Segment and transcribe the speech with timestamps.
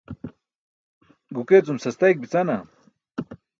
[1.35, 2.57] guke cum sastayik bicana?